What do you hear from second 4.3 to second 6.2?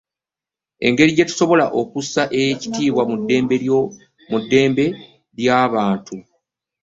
mu ddembe ly'abantu